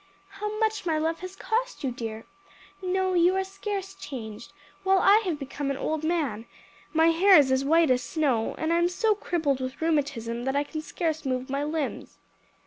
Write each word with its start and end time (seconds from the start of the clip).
How 0.29 0.57
much 0.57 0.83
my 0.83 0.97
love 0.97 1.19
has 1.19 1.35
cost 1.35 1.83
you, 1.83 1.91
dear! 1.91 2.25
No, 2.81 3.13
you 3.13 3.35
are 3.35 3.43
scarce 3.43 3.93
changed, 3.93 4.51
while 4.83 4.97
I 4.97 5.21
have 5.25 5.37
become 5.37 5.69
an 5.69 5.77
old 5.77 6.03
man 6.03 6.47
my 6.91 7.09
hair 7.11 7.35
is 7.37 7.51
as 7.51 7.63
white 7.63 7.91
as 7.91 8.01
snow, 8.01 8.55
and 8.57 8.73
I 8.73 8.79
am 8.79 8.89
so 8.89 9.13
crippled 9.13 9.61
with 9.61 9.79
rheumatism 9.79 10.49
I 10.49 10.63
can 10.63 10.81
scarce 10.81 11.23
move 11.23 11.51
my 11.51 11.63
limbs." 11.63 12.17